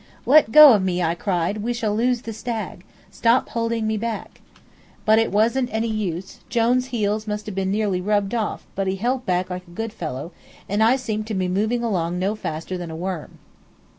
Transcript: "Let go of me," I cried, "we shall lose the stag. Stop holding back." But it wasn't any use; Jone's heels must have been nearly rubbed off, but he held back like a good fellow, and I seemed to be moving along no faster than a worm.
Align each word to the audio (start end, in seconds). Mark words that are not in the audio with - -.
"Let 0.25 0.51
go 0.51 0.73
of 0.73 0.81
me," 0.81 1.03
I 1.03 1.13
cried, 1.13 1.57
"we 1.59 1.73
shall 1.73 1.95
lose 1.95 2.23
the 2.23 2.33
stag. 2.33 2.83
Stop 3.11 3.49
holding 3.49 3.85
back." 3.99 4.41
But 5.05 5.19
it 5.19 5.31
wasn't 5.31 5.69
any 5.71 5.89
use; 5.89 6.39
Jone's 6.49 6.87
heels 6.87 7.27
must 7.27 7.45
have 7.45 7.53
been 7.53 7.69
nearly 7.69 8.01
rubbed 8.01 8.33
off, 8.33 8.65
but 8.73 8.87
he 8.87 8.95
held 8.95 9.27
back 9.27 9.51
like 9.51 9.67
a 9.67 9.77
good 9.77 9.93
fellow, 9.93 10.31
and 10.67 10.81
I 10.81 10.95
seemed 10.95 11.27
to 11.27 11.35
be 11.35 11.47
moving 11.47 11.83
along 11.83 12.17
no 12.17 12.33
faster 12.33 12.79
than 12.79 12.89
a 12.89 12.95
worm. 12.95 13.37